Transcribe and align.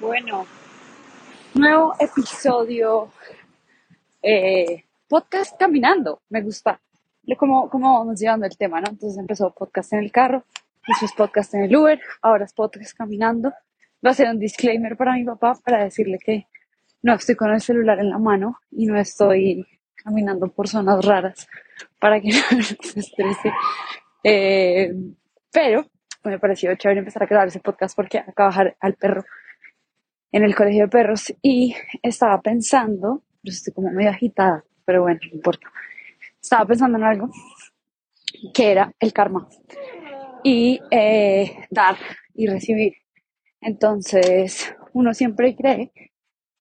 Bueno, 0.00 0.46
nuevo 1.52 1.92
episodio, 2.00 3.12
eh, 4.22 4.84
podcast 5.06 5.58
caminando, 5.58 6.22
me 6.30 6.40
gusta. 6.40 6.80
Cómo, 7.36 7.68
cómo 7.68 7.98
vamos 7.98 8.18
llevando 8.18 8.46
el 8.46 8.56
tema, 8.56 8.80
¿no? 8.80 8.88
Entonces 8.88 9.18
empezó 9.18 9.52
podcast 9.52 9.92
en 9.92 9.98
el 9.98 10.10
carro, 10.10 10.44
después 10.88 11.12
podcast 11.12 11.52
en 11.52 11.64
el 11.64 11.76
Uber, 11.76 12.00
ahora 12.22 12.46
es 12.46 12.54
podcast 12.54 12.96
caminando. 12.96 13.52
Va 14.04 14.12
a 14.12 14.14
ser 14.14 14.30
un 14.30 14.38
disclaimer 14.38 14.96
para 14.96 15.12
mi 15.12 15.24
papá 15.24 15.58
para 15.62 15.84
decirle 15.84 16.18
que 16.18 16.46
no 17.02 17.12
estoy 17.12 17.34
con 17.34 17.50
el 17.50 17.60
celular 17.60 17.98
en 17.98 18.08
la 18.08 18.18
mano 18.18 18.58
y 18.70 18.86
no 18.86 18.98
estoy 18.98 19.66
caminando 19.96 20.48
por 20.48 20.66
zonas 20.66 21.04
raras 21.04 21.46
para 21.98 22.22
que 22.22 22.30
no 22.56 22.62
se 22.62 23.00
estrese. 23.00 23.52
Eh, 24.24 24.94
pero 25.52 25.84
me 26.24 26.38
pareció 26.38 26.74
chévere 26.74 27.00
empezar 27.00 27.22
a 27.22 27.26
grabar 27.26 27.48
ese 27.48 27.60
podcast 27.60 27.94
porque 27.94 28.16
acaba 28.16 28.48
de 28.48 28.56
bajar 28.56 28.76
al 28.80 28.94
perro 28.94 29.24
en 30.32 30.44
el 30.44 30.54
colegio 30.54 30.84
de 30.84 30.88
perros 30.88 31.32
y 31.42 31.74
estaba 32.02 32.40
pensando, 32.40 33.22
yo 33.42 33.50
estoy 33.50 33.72
como 33.72 33.90
medio 33.90 34.10
agitada, 34.10 34.64
pero 34.84 35.02
bueno, 35.02 35.20
no 35.28 35.36
importa. 35.36 35.70
Estaba 36.40 36.66
pensando 36.66 36.98
en 36.98 37.04
algo 37.04 37.30
que 38.54 38.70
era 38.70 38.94
el 38.98 39.12
karma 39.12 39.48
y 40.42 40.80
eh, 40.90 41.66
dar 41.70 41.96
y 42.34 42.46
recibir. 42.46 42.94
Entonces, 43.60 44.74
uno 44.92 45.12
siempre 45.12 45.54
cree 45.54 45.92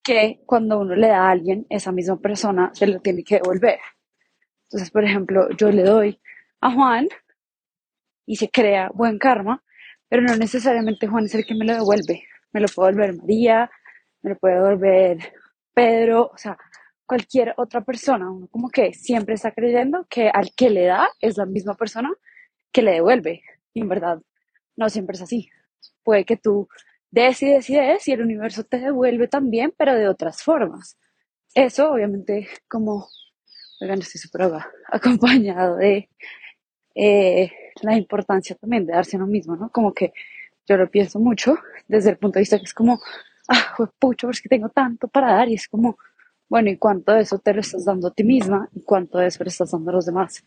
que 0.04 0.42
cuando 0.45 0.80
uno 0.80 0.95
le 0.95 1.08
da 1.08 1.28
a 1.28 1.31
alguien, 1.31 1.66
esa 1.70 1.92
misma 1.92 2.20
persona 2.20 2.72
se 2.73 2.88
lo 2.88 3.00
tiene 3.00 3.23
que 3.23 3.36
devolver. 3.36 3.80
Entonces, 4.64 4.92
por 4.92 5.04
ejemplo, 5.04 5.50
yo 5.58 5.72
le 5.72 5.84
doy 5.84 6.20
a 6.62 6.72
Juan 6.72 7.08
y 8.26 8.36
se 8.36 8.50
crea 8.50 8.92
buen 8.94 9.17
karma, 9.17 9.64
pero 10.09 10.23
no 10.23 10.36
necesariamente 10.36 11.08
Juan 11.08 11.26
es 11.26 11.36
el 11.36 11.45
que 11.45 11.56
me 11.56 11.66
lo 11.66 11.73
devuelve 11.73 12.23
me 12.52 12.62
lo 12.62 12.67
puede 12.67 12.91
volver 12.91 13.16
María, 13.16 13.70
me 14.21 14.31
lo 14.31 14.38
puede 14.38 14.59
volver 14.59 15.34
Pedro, 15.73 16.31
o 16.33 16.38
sea, 16.38 16.58
cualquier 17.06 17.53
otra 17.58 17.81
persona. 17.81 18.31
Uno 18.31 18.47
como 18.47 18.69
que 18.69 18.94
siempre 18.94 19.36
está 19.36 19.52
creyendo 19.52 20.06
que 20.09 20.30
al 20.30 20.52
que 20.56 20.69
le 20.69 20.86
da 20.86 21.08
es 21.22 21.38
la 21.38 21.45
misma 21.45 21.75
persona 21.75 22.11
que 22.72 22.81
le 22.81 22.94
devuelve. 22.94 23.41
Y 23.73 23.81
en 23.81 23.89
verdad, 23.89 24.22
no 24.75 24.89
siempre 24.89 25.16
es 25.16 25.22
así. 25.22 25.50
Puede 26.03 26.25
que 26.25 26.38
tú 26.38 26.67
des 27.11 27.41
y 27.41 27.47
des 27.50 27.69
y 27.69 27.75
des 27.75 28.08
y 28.08 28.11
el 28.14 28.22
universo 28.22 28.63
te 28.63 28.80
devuelve 28.80 29.28
también, 29.28 29.73
pero 29.78 29.95
de 29.95 30.08
otras 30.08 30.44
formas. 30.44 30.97
Eso, 31.56 31.91
obviamente, 31.91 32.47
como, 32.67 33.08
oigan, 33.81 34.00
estoy 34.00 34.22
súper 34.22 34.52
acompañado 34.88 35.78
de 35.78 36.09
eh, 36.95 37.52
la 37.81 37.97
importancia 37.97 38.56
también 38.56 38.86
de 38.86 38.94
darse 38.94 39.17
a 39.17 39.19
uno 39.19 39.28
mismo, 39.28 39.56
¿no? 39.56 39.72
Como 39.72 39.94
que 39.94 40.13
yo 40.70 40.78
lo 40.78 40.89
pienso 40.89 41.20
mucho 41.20 41.56
desde 41.88 42.12
el 42.12 42.17
punto 42.17 42.36
de 42.36 42.42
vista 42.42 42.58
que 42.58 42.66
es 42.66 42.73
como, 42.73 43.00
ah, 43.48 43.75
pucho, 43.98 44.30
es 44.30 44.42
que 44.42 44.50
tengo 44.50 44.70
tanto 44.70 45.08
para 45.08 45.34
dar 45.34 45.50
y 45.50 45.56
es 45.56 45.67
como, 45.67 45.98
bueno, 46.48 46.70
¿y 46.70 46.78
cuánto 46.78 47.12
de 47.12 47.22
eso 47.22 47.39
te 47.39 47.53
lo 47.53 47.62
estás 47.62 47.86
dando 47.86 48.09
a 48.09 48.14
ti 48.14 48.23
misma 48.23 48.70
y 48.73 48.84
cuánto 48.84 49.17
de 49.17 49.28
eso 49.28 49.44
le 49.44 49.50
estás 49.50 49.72
dando 49.72 49.90
a 49.90 49.95
los 49.95 50.06
demás? 50.06 50.44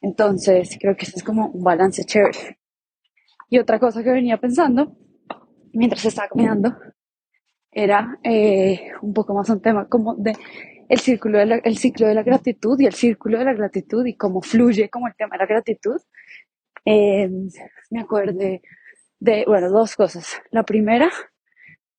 Entonces, 0.00 0.78
creo 0.80 0.96
que 0.96 1.04
eso 1.04 1.14
es 1.16 1.22
como 1.22 1.48
un 1.48 1.62
balance 1.62 2.04
chévere. 2.04 2.58
Y 3.50 3.58
otra 3.58 3.78
cosa 3.78 4.02
que 4.02 4.10
venía 4.10 4.38
pensando 4.38 4.96
mientras 5.72 6.04
estaba 6.04 6.28
caminando 6.28 6.74
era 7.70 8.18
eh, 8.22 8.90
un 9.02 9.12
poco 9.12 9.34
más 9.34 9.48
un 9.50 9.60
tema 9.60 9.86
como 9.86 10.14
de 10.14 10.32
el 10.88 10.98
círculo 10.98 11.38
de 11.38 11.46
la, 11.46 11.56
el 11.56 11.76
ciclo 11.76 12.06
de 12.08 12.14
la 12.14 12.22
gratitud 12.22 12.80
y 12.80 12.86
el 12.86 12.94
círculo 12.94 13.38
de 13.38 13.44
la 13.44 13.52
gratitud 13.52 14.06
y 14.06 14.16
cómo 14.16 14.40
fluye 14.40 14.88
como 14.88 15.06
el 15.06 15.14
tema 15.14 15.36
de 15.36 15.38
la 15.38 15.46
gratitud. 15.46 16.00
Eh, 16.84 17.30
me 17.90 18.00
acordé 18.00 18.62
de, 19.20 19.44
bueno, 19.46 19.70
dos 19.70 19.96
cosas. 19.96 20.40
La 20.50 20.64
primera, 20.64 21.10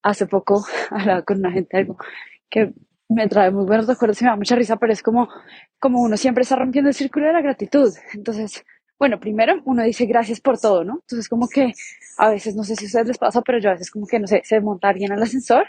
hace 0.03 0.25
poco 0.27 0.63
hablaba 0.91 1.23
con 1.23 1.39
una 1.39 1.51
gente 1.51 1.77
algo 1.77 1.97
que 2.49 2.73
me 3.09 3.27
trae 3.27 3.51
muy 3.51 3.65
buenos 3.65 3.87
recuerdos 3.87 4.21
y 4.21 4.25
me 4.25 4.31
da 4.31 4.35
mucha 4.35 4.55
risa, 4.55 4.77
pero 4.77 4.93
es 4.93 5.01
como, 5.01 5.27
como 5.79 6.01
uno 6.01 6.15
siempre 6.17 6.43
está 6.43 6.55
rompiendo 6.55 6.89
el 6.89 6.95
círculo 6.95 7.27
de 7.27 7.33
la 7.33 7.41
gratitud. 7.41 7.91
Entonces, 8.13 8.63
bueno, 8.99 9.19
primero 9.19 9.61
uno 9.65 9.83
dice 9.83 10.05
gracias 10.05 10.41
por 10.41 10.59
todo, 10.59 10.83
¿no? 10.83 10.99
Entonces, 11.01 11.27
como 11.27 11.47
que 11.47 11.73
a 12.17 12.29
veces, 12.29 12.55
no 12.55 12.63
sé 12.63 12.75
si 12.75 12.85
ustedes 12.85 13.07
les 13.07 13.17
pasa, 13.17 13.41
pero 13.41 13.59
yo 13.59 13.69
a 13.69 13.73
veces 13.73 13.91
como 13.91 14.05
que, 14.05 14.19
no 14.19 14.27
sé, 14.27 14.41
se 14.43 14.61
monta 14.61 14.89
alguien 14.89 15.11
al 15.11 15.23
ascensor 15.23 15.67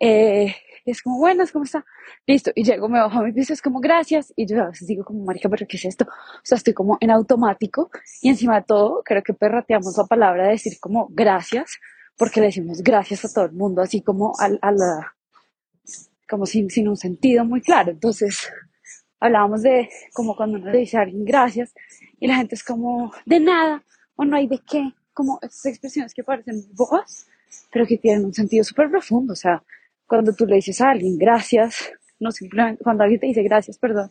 eh, 0.00 0.54
y 0.84 0.90
es 0.90 1.02
como, 1.02 1.18
buenas, 1.18 1.50
¿cómo 1.50 1.64
está? 1.64 1.84
Listo. 2.26 2.50
Y 2.54 2.64
llego, 2.64 2.88
me 2.88 2.98
bajo 2.98 3.18
a 3.18 3.22
mi 3.22 3.32
piso, 3.32 3.52
es 3.52 3.62
como, 3.62 3.80
gracias. 3.80 4.32
Y 4.36 4.46
yo 4.46 4.62
a 4.62 4.68
veces 4.68 4.86
digo 4.86 5.04
como, 5.04 5.24
marica, 5.24 5.48
¿pero 5.48 5.66
qué 5.66 5.76
es 5.76 5.84
esto? 5.86 6.04
O 6.04 6.40
sea, 6.42 6.56
estoy 6.56 6.74
como 6.74 6.98
en 7.00 7.10
automático. 7.10 7.90
Y 8.20 8.28
encima 8.28 8.56
de 8.56 8.66
todo, 8.66 9.02
creo 9.04 9.22
que 9.22 9.32
perrateamos 9.32 9.96
la 9.96 10.04
palabra 10.04 10.44
de 10.44 10.50
decir 10.50 10.74
como, 10.80 11.08
gracias, 11.10 11.78
porque 12.16 12.40
le 12.40 12.46
decimos 12.46 12.82
gracias 12.82 13.24
a 13.24 13.32
todo 13.32 13.46
el 13.46 13.52
mundo, 13.52 13.82
así 13.82 14.02
como 14.02 14.32
a, 14.38 14.50
a 14.60 14.72
la, 14.72 15.14
como 16.28 16.46
sin, 16.46 16.70
sin 16.70 16.88
un 16.88 16.96
sentido 16.96 17.44
muy 17.44 17.60
claro. 17.60 17.90
Entonces, 17.90 18.50
hablábamos 19.20 19.62
de 19.62 19.88
como 20.12 20.36
cuando 20.36 20.58
uno 20.58 20.70
le 20.70 20.78
dice 20.78 20.98
a 20.98 21.02
alguien 21.02 21.24
gracias 21.24 21.72
y 22.20 22.26
la 22.26 22.36
gente 22.36 22.54
es 22.54 22.62
como, 22.62 23.12
de 23.24 23.40
nada, 23.40 23.82
o 24.16 24.24
no 24.24 24.36
hay 24.36 24.46
de 24.46 24.60
qué, 24.68 24.92
como 25.12 25.38
esas 25.42 25.66
expresiones 25.66 26.12
que 26.12 26.22
parecen 26.22 26.62
bobas, 26.74 27.26
pero 27.72 27.86
que 27.86 27.96
tienen 27.98 28.24
un 28.24 28.34
sentido 28.34 28.64
súper 28.64 28.90
profundo. 28.90 29.32
O 29.32 29.36
sea, 29.36 29.62
cuando 30.06 30.34
tú 30.34 30.46
le 30.46 30.56
dices 30.56 30.80
a 30.80 30.90
alguien 30.90 31.18
gracias, 31.18 31.92
no 32.20 32.30
simplemente, 32.30 32.82
cuando 32.82 33.04
alguien 33.04 33.20
te 33.20 33.26
dice 33.26 33.42
gracias, 33.42 33.78
perdón, 33.78 34.10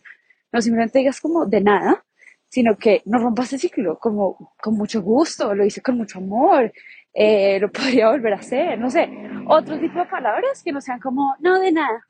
no 0.52 0.60
simplemente 0.60 0.98
digas 0.98 1.20
como 1.20 1.46
de 1.46 1.60
nada, 1.60 2.04
sino 2.48 2.76
que 2.76 3.02
no 3.06 3.18
rompas 3.18 3.52
el 3.52 3.60
ciclo, 3.60 3.98
como 3.98 4.54
con 4.62 4.74
mucho 4.74 5.02
gusto, 5.02 5.54
lo 5.54 5.64
hice 5.64 5.82
con 5.82 5.96
mucho 5.96 6.18
amor, 6.18 6.72
eh, 7.12 7.58
lo 7.60 7.70
podría 7.72 8.10
volver 8.10 8.34
a 8.34 8.36
hacer, 8.36 8.78
no 8.78 8.90
sé, 8.90 9.08
otro 9.48 9.78
tipo 9.78 9.98
de 9.98 10.06
palabras 10.06 10.62
que 10.62 10.72
no 10.72 10.80
sean 10.80 11.00
como 11.00 11.34
no 11.40 11.58
de 11.58 11.72
nada, 11.72 12.06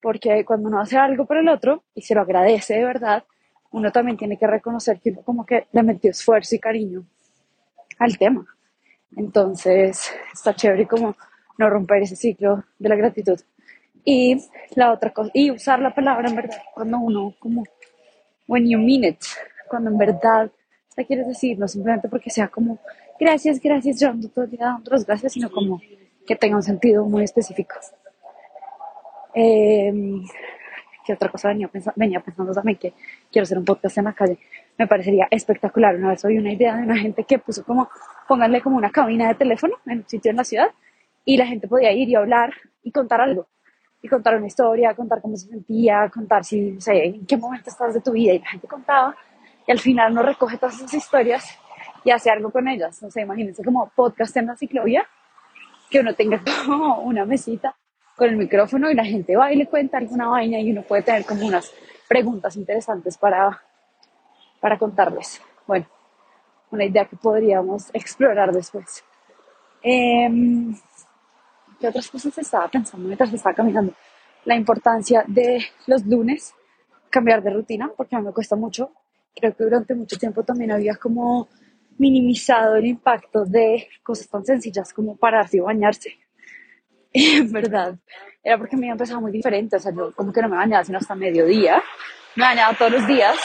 porque 0.00 0.44
cuando 0.44 0.68
uno 0.68 0.80
hace 0.80 0.96
algo 0.96 1.26
por 1.26 1.36
el 1.36 1.48
otro 1.48 1.84
y 1.94 2.02
se 2.02 2.14
lo 2.14 2.22
agradece 2.22 2.74
de 2.74 2.84
verdad, 2.84 3.24
uno 3.72 3.92
también 3.92 4.16
tiene 4.16 4.38
que 4.38 4.46
reconocer 4.46 5.00
que 5.00 5.10
uno 5.10 5.22
como 5.22 5.46
que 5.46 5.66
le 5.72 5.82
metió 5.82 6.10
esfuerzo 6.10 6.54
y 6.56 6.58
cariño 6.58 7.04
al 7.98 8.18
tema. 8.18 8.44
Entonces, 9.16 10.12
está 10.32 10.54
chévere 10.54 10.86
como 10.86 11.16
no 11.60 11.68
romper 11.68 12.02
ese 12.02 12.16
ciclo 12.16 12.64
de 12.78 12.88
la 12.88 12.96
gratitud. 12.96 13.38
Y 14.02 14.42
la 14.74 14.92
otra 14.92 15.12
cosa, 15.12 15.30
y 15.34 15.50
usar 15.50 15.78
la 15.80 15.94
palabra 15.94 16.28
en 16.28 16.36
verdad, 16.36 16.62
cuando 16.74 16.98
uno, 16.98 17.34
como, 17.38 17.64
when 18.48 18.66
you 18.66 18.78
mean 18.78 19.04
it, 19.04 19.18
cuando 19.68 19.90
en 19.90 19.98
verdad 19.98 20.50
te 20.96 21.04
quieres 21.04 21.28
decir, 21.28 21.58
no 21.58 21.68
simplemente 21.68 22.08
porque 22.08 22.30
sea 22.30 22.48
como, 22.48 22.78
gracias, 23.18 23.60
gracias, 23.60 24.00
yo 24.00 24.08
ando 24.08 24.28
todo 24.28 24.46
el 24.46 24.50
día 24.52 24.64
dando 24.64 24.90
las 24.90 25.06
gracias, 25.06 25.34
sino 25.34 25.50
como 25.50 25.80
que 26.26 26.34
tenga 26.34 26.56
un 26.56 26.62
sentido 26.62 27.04
muy 27.04 27.24
específico. 27.24 27.74
Eh, 29.34 29.92
¿Qué 31.04 31.12
otra 31.12 31.28
cosa 31.28 31.48
venía 31.48 31.68
pensando, 31.68 31.94
venía 31.96 32.20
pensando 32.20 32.52
también? 32.52 32.78
Que 32.78 32.94
quiero 33.30 33.44
hacer 33.44 33.58
un 33.58 33.64
podcast 33.64 33.98
en 33.98 34.04
la 34.04 34.12
calle. 34.12 34.38
Me 34.78 34.86
parecería 34.86 35.28
espectacular. 35.30 35.96
Una 35.96 36.10
vez 36.10 36.24
oí 36.24 36.38
una 36.38 36.52
idea 36.52 36.76
de 36.76 36.82
una 36.82 36.96
gente 36.96 37.24
que 37.24 37.38
puso 37.38 37.64
como, 37.64 37.88
pónganle 38.28 38.60
como 38.60 38.76
una 38.76 38.90
cabina 38.90 39.28
de 39.28 39.34
teléfono 39.34 39.74
en 39.86 39.98
un 39.98 40.08
sitio 40.08 40.30
en 40.30 40.36
la 40.36 40.44
ciudad 40.44 40.68
y 41.24 41.36
la 41.36 41.46
gente 41.46 41.68
podía 41.68 41.92
ir 41.92 42.08
y 42.08 42.14
hablar 42.14 42.54
y 42.82 42.90
contar 42.92 43.20
algo. 43.20 43.48
Y 44.02 44.08
contar 44.08 44.36
una 44.36 44.46
historia, 44.46 44.94
contar 44.94 45.20
cómo 45.20 45.36
se 45.36 45.48
sentía, 45.48 46.10
contar 46.12 46.44
si, 46.44 46.72
no 46.72 46.80
sé, 46.80 47.04
en 47.04 47.26
qué 47.26 47.36
momento 47.36 47.68
estás 47.68 47.92
de 47.92 48.00
tu 48.00 48.12
vida. 48.12 48.32
Y 48.32 48.38
la 48.38 48.48
gente 48.48 48.66
contaba 48.66 49.14
y 49.66 49.72
al 49.72 49.78
final 49.78 50.12
uno 50.12 50.22
recoge 50.22 50.56
todas 50.56 50.76
esas 50.76 50.94
historias 50.94 51.58
y 52.04 52.10
hace 52.10 52.30
algo 52.30 52.50
con 52.50 52.66
ellas. 52.68 53.02
No 53.02 53.10
sé, 53.10 53.22
imagínense 53.22 53.62
como 53.62 53.90
podcast 53.94 54.36
en 54.36 54.46
la 54.46 54.56
ciclovía, 54.56 55.06
que 55.90 56.00
uno 56.00 56.14
tenga 56.14 56.42
como 56.66 57.00
una 57.00 57.24
mesita 57.24 57.76
con 58.16 58.28
el 58.28 58.36
micrófono 58.36 58.90
y 58.90 58.94
la 58.94 59.04
gente 59.04 59.36
va 59.36 59.52
y 59.52 59.56
le 59.56 59.66
cuenta 59.66 59.98
alguna 59.98 60.28
vaina 60.28 60.58
y 60.60 60.72
uno 60.72 60.82
puede 60.82 61.02
tener 61.02 61.24
como 61.24 61.46
unas 61.46 61.72
preguntas 62.08 62.56
interesantes 62.56 63.16
para, 63.16 63.62
para 64.60 64.78
contarles. 64.78 65.40
Bueno, 65.66 65.86
una 66.70 66.84
idea 66.84 67.04
que 67.04 67.16
podríamos 67.16 67.90
explorar 67.92 68.52
después. 68.52 69.04
Eh, 69.82 70.28
¿Qué 71.80 71.88
otras 71.88 72.10
cosas 72.10 72.36
estaba 72.36 72.68
pensando 72.68 73.06
mientras 73.06 73.32
estaba 73.32 73.54
caminando? 73.54 73.94
La 74.44 74.54
importancia 74.54 75.24
de 75.26 75.64
los 75.86 76.04
lunes 76.04 76.54
cambiar 77.08 77.42
de 77.42 77.50
rutina, 77.50 77.90
porque 77.96 78.14
a 78.14 78.18
mí 78.18 78.26
me 78.26 78.32
cuesta 78.32 78.54
mucho. 78.54 78.92
Creo 79.34 79.56
que 79.56 79.64
durante 79.64 79.94
mucho 79.94 80.18
tiempo 80.18 80.42
también 80.42 80.72
había 80.72 80.96
como 80.96 81.48
minimizado 81.96 82.76
el 82.76 82.86
impacto 82.86 83.46
de 83.46 83.88
cosas 84.02 84.28
tan 84.28 84.44
sencillas 84.44 84.92
como 84.92 85.16
pararse 85.16 85.56
y 85.56 85.60
bañarse. 85.60 86.18
En 87.12 87.50
verdad, 87.50 87.96
era 88.44 88.56
porque 88.56 88.76
me 88.76 88.82
había 88.86 88.92
empezado 88.92 89.20
muy 89.20 89.32
diferente. 89.32 89.76
O 89.76 89.80
sea, 89.80 89.92
yo 89.92 90.14
como 90.14 90.32
que 90.32 90.42
no 90.42 90.48
me 90.48 90.56
bañaba 90.56 90.84
sino 90.84 90.98
hasta 90.98 91.14
mediodía. 91.14 91.82
Me 92.36 92.44
bañaba 92.44 92.76
todos 92.76 92.92
los 92.92 93.06
días. 93.06 93.36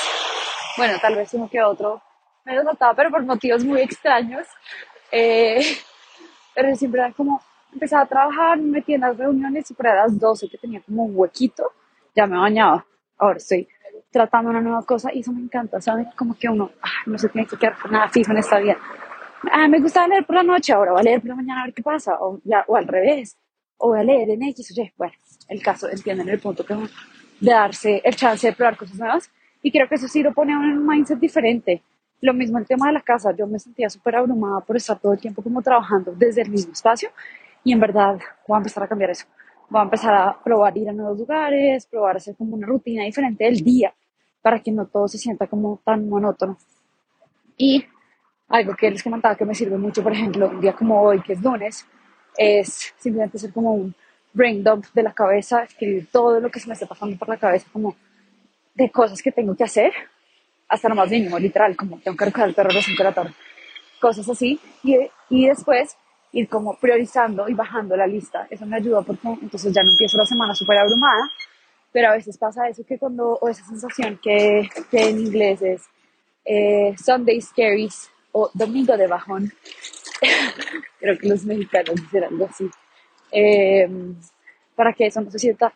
Bueno, 0.78 0.98
tal 1.02 1.16
vez 1.16 1.34
uno 1.34 1.50
que 1.50 1.64
otro 1.64 2.02
me 2.44 2.54
lo 2.54 2.64
notaba, 2.64 2.94
pero 2.94 3.10
por 3.10 3.24
motivos 3.24 3.64
muy 3.64 3.82
extraños. 3.82 4.46
Eh, 5.12 5.78
pero 6.54 6.76
siempre 6.76 7.02
era 7.02 7.12
como, 7.14 7.42
empezaba 7.76 8.04
a 8.04 8.08
trabajar, 8.08 8.58
me 8.58 8.80
metía 8.80 8.96
en 8.96 9.02
las 9.02 9.18
reuniones 9.18 9.70
y 9.70 9.74
por 9.74 9.88
a 9.88 9.96
las 9.96 10.20
12 10.20 10.50
que 10.50 10.58
tenía 10.58 10.82
como 10.82 11.04
un 11.04 11.12
huequito, 11.16 11.72
ya 12.16 12.26
me 12.26 12.38
bañaba. 12.38 12.86
Ahora 13.18 13.38
estoy 13.38 13.68
tratando 14.12 14.50
una 14.50 14.62
nueva 14.62 14.84
cosa 14.84 15.14
y 15.14 15.20
eso 15.20 15.32
me 15.32 15.42
encanta, 15.42 15.80
¿saben? 15.82 16.08
Como 16.16 16.36
que 16.38 16.50
uno 16.50 16.72
no 17.06 17.18
se 17.18 17.30
tiene 17.30 17.48
que 17.48 17.58
quedar 17.58 17.78
con 17.78 17.92
nada 17.92 18.10
fijo 18.10 18.32
en 18.32 18.38
esta 18.38 18.60
vida. 18.60 18.78
ah, 19.52 19.68
me 19.68 19.80
gusta 19.80 20.08
leer 20.08 20.26
por 20.26 20.38
la 20.38 20.44
noche, 20.44 20.74
ahora 20.74 20.94
voy 20.94 21.02
a 21.02 21.04
leer 21.04 21.22
por 21.22 21.30
la 21.30 21.36
mañana 21.36 21.62
a 21.62 21.66
ver 21.66 21.74
qué 21.74 21.84
pasa, 21.84 22.18
o, 22.20 22.40
ya, 22.44 22.64
o 22.68 22.76
al 22.76 22.88
revés, 22.88 23.38
o 23.78 23.90
voy 23.90 24.00
a 24.00 24.04
leer 24.04 24.30
en 24.32 24.44
X 24.44 24.72
o 24.72 24.82
Y. 24.82 24.94
Bueno, 24.98 25.14
el 25.50 25.62
caso, 25.62 25.90
entienden 25.90 26.30
el 26.30 26.40
punto 26.40 26.66
que 26.66 26.74
de 26.76 27.52
darse 27.52 28.02
el 28.04 28.16
chance 28.16 28.48
de 28.48 28.54
probar 28.54 28.78
cosas 28.78 28.98
nuevas. 28.98 29.30
Y 29.62 29.72
creo 29.72 29.88
que 29.88 29.96
eso 29.96 30.08
sí 30.08 30.24
lo 30.24 30.34
pone 30.34 30.54
a 30.54 30.60
un 30.60 30.86
mindset 30.86 31.20
diferente. 31.20 31.82
Lo 32.22 32.34
mismo 32.34 32.58
el 32.58 32.66
tema 32.66 32.88
de 32.88 32.94
la 32.94 33.02
casa, 33.02 33.36
yo 33.36 33.46
me 33.48 33.60
sentía 33.60 33.90
súper 33.90 34.16
abrumada 34.16 34.62
por 34.62 34.78
estar 34.78 34.98
todo 34.98 35.14
el 35.14 35.20
tiempo 35.20 35.42
como 35.42 35.62
trabajando 35.62 36.14
desde 36.16 36.42
el 36.42 36.50
mismo 36.50 36.72
espacio 36.72 37.10
y 37.66 37.74
en 37.74 37.80
verdad 37.80 38.18
voy 38.48 38.56
a 38.56 38.60
empezar 38.60 38.84
a 38.84 38.88
cambiar 38.88 39.10
eso. 39.10 39.26
Voy 39.70 39.82
a 39.82 39.84
empezar 39.84 40.14
a 40.14 40.40
probar 40.42 40.78
ir 40.78 40.88
a 40.88 40.94
nuevos 40.94 41.18
lugares, 41.18 41.88
probar 41.88 42.16
hacer 42.16 42.36
como 42.36 42.56
una 42.56 42.68
rutina 42.68 43.04
diferente 43.04 43.44
del 43.44 43.62
día 43.62 43.94
para 44.42 44.60
que 44.60 44.72
no 44.72 44.86
todo 44.86 45.08
se 45.08 45.18
sienta 45.18 45.48
como 45.48 45.82
tan 45.84 46.08
monótono. 46.08 46.58
Y 47.58 47.84
algo 48.48 48.76
que 48.76 48.92
les 48.92 49.02
comentaba 49.02 49.36
que 49.36 49.46
me 49.46 49.56
sirve 49.56 49.78
mucho, 49.78 50.04
por 50.04 50.14
ejemplo, 50.14 50.48
un 50.48 50.62
día 50.62 50.74
como 50.74 51.02
hoy, 51.02 51.20
que 51.24 51.34
es 51.34 51.42
lunes, 51.42 51.88
es 52.38 52.94
simplemente 53.00 53.40
ser 53.40 53.52
como 53.52 53.74
un 53.74 53.96
brain 54.32 54.64
dump 54.64 54.86
de 54.94 55.02
la 55.02 55.14
cabeza, 55.14 55.64
escribir 55.64 56.08
todo 56.12 56.40
lo 56.40 56.52
que 56.52 56.60
se 56.60 56.68
me 56.68 56.74
está 56.76 56.86
pasando 56.86 57.18
por 57.18 57.28
la 57.28 57.38
cabeza, 57.38 57.66
como 57.74 57.96
de 58.76 58.92
cosas 58.92 59.20
que 59.24 59.32
tengo 59.32 59.56
que 59.56 59.64
hacer, 59.64 59.92
hasta 60.70 60.88
lo 60.88 60.94
más 60.94 61.10
mínimo, 61.10 61.40
literal, 61.40 61.76
como 61.76 61.98
tengo 61.98 62.16
que 62.16 62.26
recoger 62.26 62.50
el 62.50 62.54
perro 62.54 62.70
a 62.70 62.74
las 62.74 62.86
5 62.86 62.98
de 63.02 63.10
la 63.10 63.16
tarde, 63.16 63.34
cosas 64.00 64.30
así, 64.30 64.60
y, 64.84 65.00
y 65.30 65.48
después 65.48 65.98
ir 66.36 66.50
como 66.50 66.78
priorizando 66.78 67.48
y 67.48 67.54
bajando 67.54 67.96
la 67.96 68.06
lista. 68.06 68.46
Eso 68.50 68.66
me 68.66 68.76
ayuda 68.76 69.02
porque 69.02 69.26
entonces 69.42 69.72
ya 69.74 69.84
no 69.84 69.92
empiezo 69.92 70.18
la 70.18 70.26
semana 70.26 70.54
súper 70.54 70.78
abrumada, 70.78 71.32
pero 71.94 72.10
a 72.10 72.14
veces 72.14 72.38
pasa 72.38 72.68
eso 72.68 72.84
que 72.86 73.00
cuando, 73.00 73.38
o 73.42 73.48
esa 73.48 73.66
sensación 73.66 74.20
que, 74.22 74.70
que 74.92 75.10
en 75.10 75.20
inglés 75.20 75.62
es 75.62 75.84
eh, 76.44 76.94
Sunday 76.98 77.40
Scaries 77.40 78.12
o 78.34 78.52
Domingo 78.54 78.98
de 78.98 79.08
Bajón, 79.08 79.50
creo 81.00 81.18
que 81.18 81.30
los 81.30 81.46
mexicanos 81.46 81.96
dicen 81.96 82.26
algo 82.26 82.50
así, 82.52 82.70
eh, 83.32 83.90
para 84.76 84.92
que 84.92 85.06
eso 85.06 85.22
no 85.22 85.32
se 85.32 85.40
sienta 85.40 85.72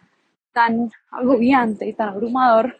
tan 0.51 0.91
agobiante 1.11 1.87
y 1.87 1.93
tan 1.93 2.09
abrumador, 2.09 2.75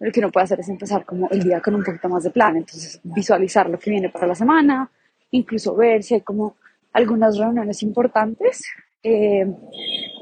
lo 0.00 0.10
que 0.10 0.18
uno 0.18 0.32
puede 0.32 0.44
hacer 0.44 0.58
es 0.58 0.68
empezar 0.68 1.04
como 1.04 1.28
el 1.30 1.44
día 1.44 1.60
con 1.60 1.76
un 1.76 1.84
poquito 1.84 2.08
más 2.08 2.24
de 2.24 2.30
plan, 2.30 2.56
entonces 2.56 3.00
visualizar 3.04 3.70
lo 3.70 3.78
que 3.78 3.90
viene 3.90 4.08
para 4.08 4.26
la 4.26 4.34
semana, 4.34 4.90
incluso 5.30 5.76
ver 5.76 6.02
si 6.02 6.14
hay 6.14 6.22
como 6.22 6.56
algunas 6.98 7.38
reuniones 7.38 7.82
importantes 7.82 8.64
eh, 9.02 9.42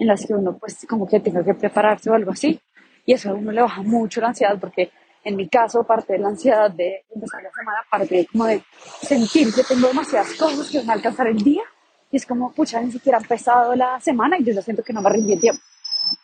en 0.01 0.07
las 0.07 0.27
que 0.27 0.35
uno 0.35 0.59
pues 0.59 0.87
como 0.89 1.07
que 1.07 1.21
tenga 1.21 1.43
que 1.43 1.55
prepararse 1.55 2.11
o 2.11 2.15
algo 2.15 2.31
así, 2.33 2.61
y 3.05 3.13
eso 3.13 3.31
a 3.31 3.35
uno 3.35 3.51
le 3.51 3.63
baja 3.63 3.83
mucho 3.83 4.21
la 4.21 4.29
ansiedad 4.29 4.59
porque 4.61 4.91
en 5.25 5.35
mi 5.35 5.49
caso, 5.49 5.83
parte 5.83 6.13
de 6.13 6.21
la 6.21 6.29
ansiedad 6.29 6.71
de 6.71 7.05
empezar 7.13 7.43
la 7.43 7.51
semana, 7.51 7.79
parte 7.91 8.29
como 8.31 8.47
de 8.47 8.63
sentir 9.03 9.53
que 9.53 9.65
tengo 9.65 9.89
demasiadas 9.89 10.33
cosas 10.35 10.71
que 10.71 10.79
van 10.79 10.91
a 10.91 10.93
alcanzar 10.93 11.27
el 11.27 11.39
día, 11.39 11.65
y 12.13 12.17
es 12.17 12.25
como, 12.25 12.53
pucha, 12.53 12.81
ni 12.81 12.93
siquiera 12.93 13.19
ha 13.19 13.21
empezado 13.21 13.75
la 13.75 13.99
semana 14.01 14.39
y 14.39 14.45
yo 14.45 14.53
ya 14.53 14.63
siento 14.63 14.85
que 14.85 14.93
no 14.93 15.03
me 15.03 15.11
rindí 15.11 15.33
el 15.33 15.41
tiempo. 15.41 15.61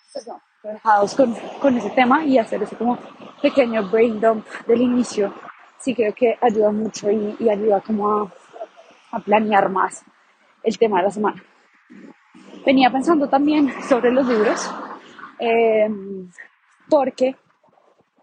Entonces, 0.06 0.28
no, 0.28 1.16
con, 1.16 1.34
con 1.60 1.76
ese 1.78 1.90
tema 1.90 2.24
y 2.24 2.38
hacer 2.38 2.62
ese 2.62 2.76
como 2.76 2.96
pequeño 3.42 3.90
brain 3.90 4.20
dump 4.20 4.46
del 4.68 4.82
inicio, 4.82 5.34
sí 5.80 5.96
creo 5.96 6.14
que 6.14 6.38
ayuda 6.40 6.70
mucho 6.70 7.10
y, 7.10 7.34
y 7.40 7.48
ayuda 7.48 7.80
como 7.80 8.08
a, 8.08 8.32
a 9.10 9.18
planear 9.18 9.68
más 9.68 10.04
el 10.62 10.78
tema 10.78 10.98
de 10.98 11.04
la 11.04 11.10
semana. 11.10 11.42
Venía 12.64 12.90
pensando 12.90 13.28
también 13.28 13.72
sobre 13.88 14.12
los 14.12 14.26
libros, 14.26 14.70
eh, 15.38 15.88
porque 16.88 17.34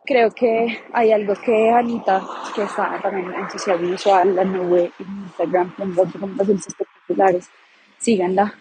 creo 0.05 0.31
que 0.31 0.83
hay 0.93 1.11
algo 1.11 1.33
que 1.35 1.69
Anita, 1.69 2.21
que 2.55 2.63
está 2.63 2.99
también 3.01 3.33
en 3.33 3.49
social 3.49 3.79
visual, 3.79 4.35
la 4.35 4.43
nube, 4.43 4.91
en 4.97 5.07
Instagram, 5.23 5.73
en 5.77 5.95
recomendaciones 5.95 6.67
espectaculares, 6.67 7.49
síganla. 7.97 8.53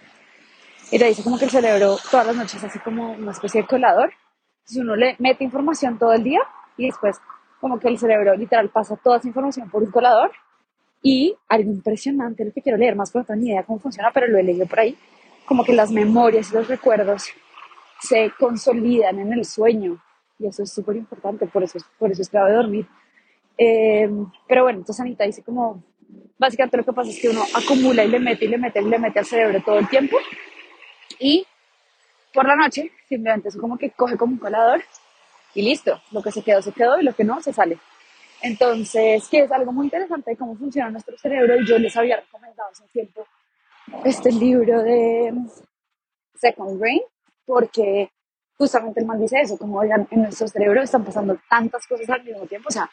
Ella 0.91 1.07
dice 1.07 1.23
como 1.23 1.39
que 1.39 1.45
el 1.45 1.51
cerebro 1.51 1.97
todas 2.11 2.27
las 2.27 2.37
noches 2.37 2.63
hace 2.65 2.81
como 2.81 3.13
una 3.13 3.33
especie 3.33 3.63
de 3.63 3.69
colador. 3.69 4.13
Si 4.65 4.81
uno 4.81 4.97
le 4.97 5.17
mete 5.19 5.45
información 5.45 5.99
todo 5.99 6.13
el 6.13 6.25
día 6.25 6.41
y 6.77 6.87
después 6.87 7.21
como 7.61 7.79
que 7.79 7.89
el 7.89 7.99
cerebro 7.99 8.35
literal 8.37 8.71
pasa 8.71 8.97
toda 8.97 9.19
esa 9.19 9.29
información 9.29 9.71
por 9.71 9.83
un 9.83 9.91
colador 9.91 10.33
y 11.03 11.35
algo 11.49 11.71
impresionante, 11.71 12.45
lo 12.45 12.53
que 12.53 12.63
quiero 12.63 12.79
leer 12.79 12.97
más, 12.97 13.11
pero 13.11 13.23
no 13.23 13.27
tengo 13.27 13.41
ni 13.41 13.51
idea 13.51 13.63
cómo 13.63 13.79
funciona, 13.79 14.11
pero 14.13 14.27
lo 14.27 14.39
he 14.39 14.43
leído 14.43 14.67
por 14.67 14.81
ahí, 14.81 14.97
como 15.47 15.65
que 15.65 15.73
las 15.73 15.91
memorias 15.91 16.51
y 16.51 16.55
los 16.55 16.69
recuerdos 16.69 17.25
se 18.01 18.33
consolidan 18.39 19.19
en 19.19 19.33
el 19.33 19.45
sueño 19.45 20.03
y 20.39 20.47
eso 20.47 20.63
es 20.63 20.73
súper 20.73 20.97
importante, 20.97 21.47
por 21.47 21.63
eso, 21.63 21.79
por 21.99 22.11
eso 22.11 22.23
es 22.23 22.29
clave 22.29 22.53
dormir. 22.53 22.87
Eh, 23.57 24.09
pero 24.47 24.63
bueno, 24.63 24.79
entonces 24.79 25.01
Anita 25.01 25.25
dice 25.25 25.43
como, 25.43 25.83
básicamente 26.39 26.77
lo 26.77 26.85
que 26.85 26.93
pasa 26.93 27.11
es 27.11 27.21
que 27.21 27.29
uno 27.29 27.43
acumula 27.55 28.05
y 28.05 28.09
le 28.09 28.21
mete 28.21 28.45
y 28.45 28.49
le 28.49 28.59
mete 28.59 28.81
y 28.81 28.85
le 28.85 28.99
mete 28.99 29.19
al 29.19 29.27
cerebro 29.27 29.61
todo 29.65 29.79
el 29.79 29.89
tiempo 29.89 30.17
y 31.19 31.45
por 32.33 32.47
la 32.47 32.55
noche 32.55 32.93
simplemente 33.09 33.49
es 33.49 33.57
como 33.57 33.77
que 33.77 33.91
coge 33.91 34.17
como 34.17 34.35
un 34.35 34.39
colador 34.39 34.83
y 35.55 35.63
listo, 35.63 36.01
lo 36.13 36.23
que 36.23 36.31
se 36.31 36.43
quedó 36.43 36.63
se 36.63 36.73
quedó 36.73 37.01
y 37.01 37.05
lo 37.05 37.15
que 37.15 37.25
no 37.25 37.41
se 37.41 37.53
sale. 37.53 37.79
Entonces, 38.43 39.27
que 39.29 39.41
es 39.41 39.53
algo 39.53 39.73
muy 39.73 39.87
interesante 39.87 40.31
de 40.31 40.37
cómo 40.37 40.57
funciona 40.57 40.91
nuestro 40.91 41.19
cerebro 41.19 41.61
y 41.61 41.67
yo 41.67 41.79
les 41.79 41.97
había 41.97 42.21
recomendado 42.21 42.71
hace 42.71 42.85
tiempo 42.93 43.27
este 44.05 44.31
libro 44.31 44.83
de 44.83 45.33
Second 46.35 46.79
Brain 46.79 47.01
porque 47.45 48.11
justamente 48.57 49.01
el 49.01 49.07
mal 49.07 49.19
dice 49.19 49.41
eso, 49.41 49.57
como 49.57 49.79
oigan, 49.79 50.07
en 50.11 50.23
nuestro 50.23 50.47
cerebro 50.49 50.83
están 50.83 51.05
pasando 51.05 51.39
tantas 51.49 51.87
cosas 51.87 52.11
al 52.11 52.25
mismo 52.25 52.47
tiempo, 52.47 52.69
o 52.69 52.73
sea, 52.73 52.91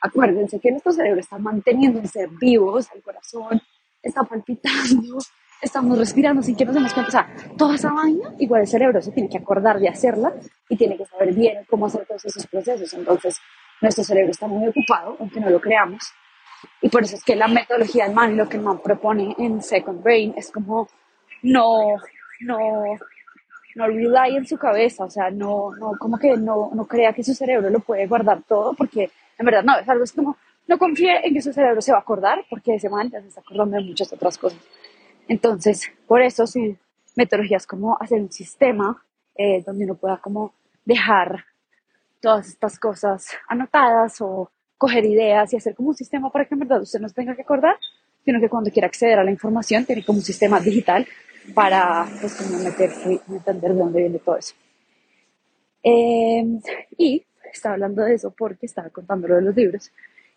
acuérdense 0.00 0.60
que 0.60 0.70
nuestro 0.70 0.92
cerebro 0.92 1.20
está 1.20 1.38
manteniéndose 1.38 2.28
vivos, 2.40 2.88
el 2.94 3.02
corazón 3.02 3.60
está 4.02 4.22
palpitando, 4.22 5.18
estamos 5.62 5.98
respirando 5.98 6.42
sin 6.42 6.56
que 6.56 6.64
nos 6.64 6.74
demos 6.74 6.94
cuenta, 6.94 7.08
o 7.08 7.12
sea, 7.12 7.54
toda 7.56 7.74
esa 7.74 7.92
vaina, 7.92 8.34
igual 8.38 8.62
el 8.62 8.68
cerebro 8.68 9.02
se 9.02 9.10
tiene 9.10 9.28
que 9.28 9.38
acordar 9.38 9.78
de 9.78 9.88
hacerla 9.88 10.32
y 10.68 10.76
tiene 10.76 10.96
que 10.96 11.04
saber 11.04 11.34
bien 11.34 11.64
cómo 11.68 11.86
hacer 11.86 12.06
todos 12.06 12.24
esos 12.24 12.46
procesos, 12.46 12.92
entonces 12.94 13.40
nuestro 13.80 14.04
cerebro 14.04 14.30
está 14.30 14.46
muy 14.46 14.68
ocupado, 14.68 15.16
aunque 15.20 15.40
no 15.40 15.50
lo 15.50 15.60
creamos, 15.60 16.12
y 16.80 16.88
por 16.88 17.02
eso 17.04 17.16
es 17.16 17.24
que 17.24 17.36
la 17.36 17.48
metodología 17.48 18.06
del 18.06 18.14
man, 18.14 18.36
lo 18.36 18.48
que 18.48 18.56
el 18.56 18.62
man 18.62 18.80
propone 18.82 19.34
en 19.38 19.62
Second 19.62 20.02
Brain, 20.02 20.34
es 20.36 20.50
como 20.50 20.88
no, 21.42 21.96
no 22.40 22.98
no 23.78 23.86
rely 23.86 24.36
en 24.36 24.46
su 24.46 24.58
cabeza, 24.58 25.04
o 25.04 25.10
sea, 25.10 25.30
no, 25.30 25.70
no, 25.76 25.92
como 25.98 26.18
que 26.18 26.36
no, 26.36 26.70
no 26.74 26.86
crea 26.86 27.12
que 27.12 27.22
su 27.22 27.32
cerebro 27.32 27.70
lo 27.70 27.80
puede 27.80 28.06
guardar 28.06 28.42
todo, 28.42 28.74
porque 28.74 29.10
en 29.38 29.46
verdad 29.46 29.62
no, 29.62 29.78
es 29.78 29.88
algo 29.88 30.04
es 30.04 30.12
como, 30.12 30.36
no 30.66 30.78
confíe 30.78 31.26
en 31.26 31.32
que 31.32 31.40
su 31.40 31.52
cerebro 31.52 31.80
se 31.80 31.92
va 31.92 31.98
a 31.98 32.00
acordar, 32.02 32.44
porque 32.50 32.74
ese 32.74 32.90
man 32.90 33.08
ya 33.08 33.20
se 33.22 33.28
está 33.28 33.40
acordando 33.40 33.76
de 33.76 33.84
muchas 33.84 34.12
otras 34.12 34.36
cosas. 34.36 34.58
Entonces, 35.28 35.90
por 36.06 36.20
eso 36.20 36.46
sí, 36.46 36.76
metodologías 37.16 37.66
como 37.66 37.96
hacer 38.00 38.20
un 38.20 38.32
sistema 38.32 39.02
eh, 39.36 39.62
donde 39.64 39.84
uno 39.84 39.94
pueda 39.94 40.16
como 40.18 40.54
dejar 40.84 41.44
todas 42.20 42.48
estas 42.48 42.78
cosas 42.78 43.28
anotadas 43.48 44.20
o 44.20 44.50
coger 44.76 45.04
ideas 45.04 45.52
y 45.52 45.56
hacer 45.56 45.74
como 45.74 45.90
un 45.90 45.94
sistema 45.94 46.30
para 46.30 46.44
que 46.44 46.54
en 46.54 46.60
verdad 46.60 46.80
usted 46.82 47.00
no 47.00 47.08
tenga 47.10 47.34
que 47.34 47.42
acordar, 47.42 47.76
sino 48.24 48.40
que 48.40 48.48
cuando 48.48 48.70
quiera 48.70 48.86
acceder 48.86 49.18
a 49.18 49.24
la 49.24 49.30
información 49.30 49.84
tiene 49.84 50.04
como 50.04 50.18
un 50.18 50.24
sistema 50.24 50.60
digital 50.60 51.06
para 51.54 52.06
pues 52.20 52.34
como 52.34 52.58
meterse 52.62 53.20
y 53.28 53.32
entender 53.32 53.72
de 53.72 53.78
dónde 53.78 54.00
viene 54.00 54.18
todo 54.18 54.36
eso. 54.36 54.54
Eh, 55.82 56.44
y 56.96 57.24
estaba 57.52 57.74
hablando 57.74 58.02
de 58.02 58.14
eso 58.14 58.34
porque 58.36 58.66
estaba 58.66 58.90
contando 58.90 59.28
lo 59.28 59.36
de 59.36 59.42
los 59.42 59.56
libros, 59.56 59.90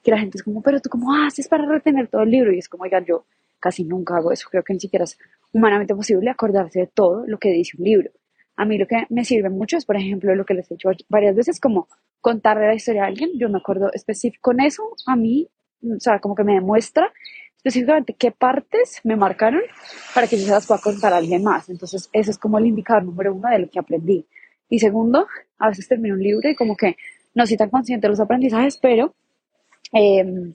que 0.03 0.11
la 0.11 0.19
gente 0.19 0.37
es 0.37 0.43
como, 0.43 0.61
pero 0.61 0.79
tú 0.79 0.89
cómo 0.89 1.13
haces 1.13 1.47
para 1.47 1.65
retener 1.65 2.07
todo 2.07 2.23
el 2.23 2.31
libro? 2.31 2.51
Y 2.51 2.59
es 2.59 2.69
como, 2.69 2.83
oigan, 2.83 3.05
yo 3.05 3.25
casi 3.59 3.83
nunca 3.83 4.17
hago 4.17 4.31
eso, 4.31 4.47
creo 4.49 4.63
que 4.63 4.73
ni 4.73 4.79
siquiera 4.79 5.03
es 5.03 5.17
humanamente 5.51 5.93
posible 5.93 6.29
acordarse 6.29 6.79
de 6.79 6.87
todo 6.87 7.25
lo 7.27 7.37
que 7.37 7.49
dice 7.49 7.77
un 7.77 7.85
libro. 7.85 8.11
A 8.61 8.65
mí 8.65 8.77
lo 8.77 8.85
que 8.85 9.07
me 9.09 9.25
sirve 9.25 9.49
mucho 9.49 9.75
es, 9.75 9.85
por 9.85 9.97
ejemplo, 9.97 10.35
lo 10.35 10.45
que 10.45 10.53
les 10.53 10.69
he 10.69 10.75
hecho 10.75 10.91
varias 11.09 11.35
veces, 11.35 11.59
como 11.59 11.87
contarle 12.19 12.67
la 12.67 12.75
historia 12.75 13.05
a 13.05 13.07
alguien, 13.07 13.31
yo 13.33 13.49
me 13.49 13.57
acuerdo 13.57 13.91
específico 13.91 14.51
con 14.51 14.59
eso, 14.59 14.83
a 15.07 15.15
mí, 15.15 15.49
o 15.81 15.99
sea, 15.99 16.19
como 16.19 16.35
que 16.35 16.43
me 16.43 16.53
demuestra 16.53 17.11
específicamente 17.57 18.13
qué 18.13 18.29
partes 18.29 19.01
me 19.03 19.15
marcaron 19.15 19.61
para 20.13 20.27
que 20.27 20.37
yo 20.37 20.45
se 20.45 20.51
las 20.51 20.67
pueda 20.67 20.79
contar 20.79 21.11
a 21.11 21.17
alguien 21.17 21.43
más. 21.43 21.69
Entonces, 21.69 22.07
ese 22.13 22.29
es 22.29 22.37
como 22.37 22.59
el 22.59 22.67
indicador 22.67 23.03
número 23.03 23.33
uno 23.33 23.49
de 23.49 23.57
lo 23.57 23.67
que 23.67 23.79
aprendí. 23.79 24.27
Y 24.69 24.77
segundo, 24.77 25.25
a 25.57 25.69
veces 25.69 25.87
termino 25.87 26.13
un 26.13 26.21
libro 26.21 26.47
y 26.47 26.53
como 26.53 26.77
que 26.77 26.97
no 27.33 27.47
soy 27.47 27.57
tan 27.57 27.71
consciente 27.71 28.05
de 28.05 28.09
los 28.09 28.19
aprendizajes, 28.19 28.77
pero 28.77 29.15
em, 29.91 30.53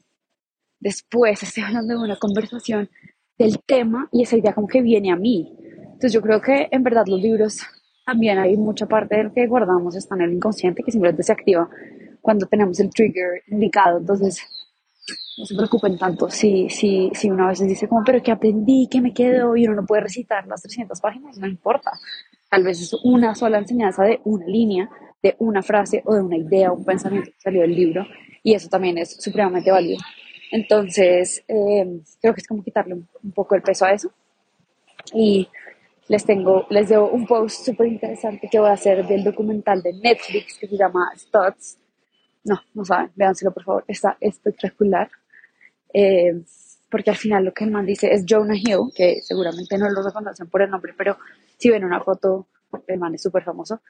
después 0.78 1.42
estoy 1.42 1.64
hablando 1.64 1.94
de 1.94 2.04
una 2.04 2.16
conversación 2.20 2.88
del 3.36 3.58
tema 3.66 4.08
y 4.12 4.22
esa 4.22 4.36
idea 4.36 4.54
como 4.54 4.68
que 4.68 4.80
viene 4.80 5.10
a 5.10 5.16
mí. 5.16 5.56
Entonces 5.82 6.12
yo 6.12 6.22
creo 6.22 6.40
que 6.40 6.68
en 6.70 6.84
verdad 6.84 7.06
los 7.08 7.20
libros 7.20 7.66
también 8.06 8.38
hay 8.38 8.56
mucha 8.56 8.86
parte 8.86 9.16
de 9.16 9.25
lo 9.25 9.32
que 9.32 9.46
guardamos 9.48 9.96
está 9.96 10.14
en 10.14 10.22
el 10.22 10.32
inconsciente 10.34 10.82
que 10.84 10.92
simplemente 10.92 11.25
se 11.25 11.32
activa 11.32 11.68
cuando 12.22 12.46
tenemos 12.46 12.78
el 12.78 12.90
trigger 12.90 13.42
indicado. 13.48 13.98
Entonces 13.98 14.40
no 15.36 15.44
se 15.44 15.56
preocupen 15.56 15.98
tanto 15.98 16.30
si, 16.30 16.70
si, 16.70 17.10
si 17.12 17.30
uno 17.30 17.44
a 17.44 17.48
veces 17.48 17.68
dice 17.68 17.88
como, 17.88 18.04
pero 18.04 18.22
que 18.22 18.30
aprendí, 18.30 18.88
que 18.88 19.00
me 19.00 19.12
quedo 19.12 19.56
y 19.56 19.66
uno 19.66 19.76
no 19.76 19.86
puede 19.86 20.02
recitar 20.02 20.46
las 20.46 20.62
300 20.62 21.00
páginas, 21.00 21.36
no 21.36 21.48
importa. 21.48 21.90
Tal 22.48 22.62
vez 22.62 22.80
es 22.80 22.94
una 23.02 23.34
sola 23.34 23.58
enseñanza 23.58 24.04
de 24.04 24.20
una 24.25 24.46
línea, 24.46 24.88
de 25.20 25.34
una 25.40 25.62
frase 25.62 26.02
o 26.04 26.14
de 26.14 26.22
una 26.22 26.36
idea, 26.36 26.70
un 26.70 26.84
pensamiento 26.84 27.32
que 27.32 27.40
salió 27.40 27.62
del 27.62 27.75
libro 27.75 28.06
y 28.44 28.54
eso 28.54 28.68
también 28.68 28.98
es 28.98 29.20
supremamente 29.20 29.72
válido. 29.72 29.98
Entonces, 30.52 31.44
eh, 31.48 32.00
creo 32.20 32.34
que 32.34 32.40
es 32.40 32.46
como 32.46 32.62
quitarle 32.62 32.94
un, 32.94 33.32
poco 33.32 33.56
el 33.56 33.62
peso 33.62 33.84
a 33.84 33.92
eso. 33.92 34.12
Y 35.12 35.48
les 36.08 36.25
tengo, 36.25 36.66
les 36.70 36.88
debo 36.88 37.10
un 37.10 37.26
post 37.26 37.64
súper 37.64 37.88
interesante 37.88 38.48
que 38.50 38.58
voy 38.58 38.68
a 38.68 38.75
hacer 38.75 39.06
del 39.06 39.25
documental 39.25 39.82
de 39.82 39.92
Netflix 39.92 40.58
que 40.58 40.68
se 40.68 40.76
llama 40.76 41.10
Studs. 41.16 41.78
No, 42.44 42.60
no 42.75 42.84
saben, 42.84 43.10
véanselo 43.16 43.52
por 43.52 43.64
favor, 43.64 43.84
está 43.88 44.16
espectacular. 44.20 45.10
Eh, 45.92 46.42
porque 46.90 47.10
al 47.10 47.16
final 47.16 47.44
lo 47.44 47.52
que 47.52 47.64
el 47.64 47.70
man 47.70 47.84
dice 47.84 48.12
es 48.12 48.25
Jonah 48.28 48.54
Hill, 48.56 48.92
que 48.94 49.20
seguramente 49.20 49.76
no 49.76 49.90
lo 49.90 50.02
reconocen 50.02 50.48
por 50.48 50.62
el 50.62 50.70
nombre, 50.70 50.94
pero 50.96 51.16
si 51.58 51.70
ven 51.70 51.84
una 51.84 52.00
foto, 52.00 52.46
el 52.86 52.98
man 52.98 53.14
es 53.14 53.22
súper 53.22 53.42
famoso. 53.42 53.80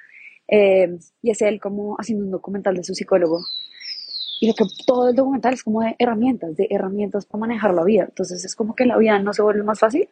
Eh, 0.49 0.97
y 1.23 1.31
es 1.31 1.43
él 1.43 1.61
como 1.61 1.97
haciendo 1.97 2.25
un 2.25 2.31
documental 2.31 2.75
de 2.75 2.85
su 2.85 2.95
psicólogo. 2.95 3.41
Y 4.41 4.49
lo 4.49 4.55
que 4.55 4.65
todo 4.87 5.09
el 5.11 5.17
documental 5.17 5.55
es 5.55 5.63
como 5.63 5.83
de 5.83 5.97
herramientas, 5.99 6.57
de 6.57 6.69
herramientas 6.71 7.27
para 7.27 7.41
manejar 7.41 7.75
la 7.75 7.85
vida. 7.85 8.05
Entonces 8.05 8.45
es 8.45 8.55
como 8.55 8.75
que 8.75 8.87
la 8.87 8.97
vida 8.97 9.19
no 9.19 9.33
se 9.33 9.43
vuelve 9.43 9.63
más 9.63 9.79
fácil, 9.79 10.09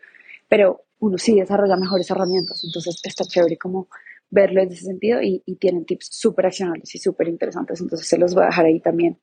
pero 0.49 0.82
uno 1.04 1.18
sí 1.18 1.34
desarrolla 1.34 1.76
mejores 1.76 2.11
herramientas. 2.11 2.62
Entonces 2.64 3.00
está 3.02 3.25
chévere 3.25 3.56
como 3.56 3.88
verlo 4.30 4.62
en 4.62 4.73
ese 4.73 4.84
sentido 4.84 5.20
y, 5.23 5.40
tienen 5.61 5.84
tips 5.84 6.08
súper 6.11 6.46
accionables 6.46 6.94
y 6.94 6.99
súper 6.99 7.28
interesantes. 7.28 7.80
Entonces 7.80 8.08
se 8.08 8.18
los 8.18 8.34
voy 8.34 8.44
a 8.44 8.46
dejar 8.46 8.66
ahí 8.66 8.80
también 8.80 9.18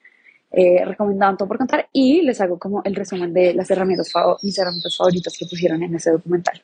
eh, 0.51 0.83
recomendado 0.85 1.47
por 1.47 1.57
contar 1.57 1.87
y 1.91 2.21
les 2.21 2.39
hago 2.41 2.59
como 2.59 2.81
el 2.83 2.95
resumen 2.95 3.33
de 3.33 3.53
las 3.53 3.69
herramientas, 3.71 4.11
mis 4.43 4.57
herramientas 4.57 4.95
favoritas 4.95 5.35
que 5.37 5.45
pusieron 5.45 5.81
en 5.83 5.95
ese 5.95 6.11
documental. 6.11 6.61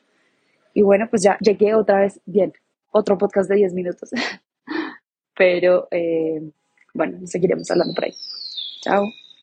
Y 0.73 0.81
bueno, 0.83 1.07
pues 1.09 1.23
ya 1.23 1.37
llegué 1.39 1.73
otra 1.73 2.01
vez 2.01 2.19
bien, 2.25 2.53
otro 2.91 3.17
podcast 3.17 3.49
de 3.49 3.55
10 3.55 3.73
minutos. 3.73 4.09
Pero 5.35 5.87
eh, 5.91 6.41
bueno, 6.93 7.25
seguiremos 7.25 7.69
hablando 7.71 7.93
por 7.93 8.05
ahí. 8.05 8.13
Chao. 8.81 9.26